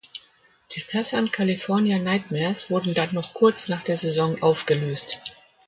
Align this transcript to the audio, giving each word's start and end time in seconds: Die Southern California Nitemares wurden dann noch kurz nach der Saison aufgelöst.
Die 0.73 0.79
Southern 0.79 1.29
California 1.29 1.99
Nitemares 1.99 2.71
wurden 2.71 2.95
dann 2.95 3.13
noch 3.13 3.35
kurz 3.35 3.67
nach 3.67 3.83
der 3.83 3.99
Saison 3.99 4.41
aufgelöst. 4.41 5.19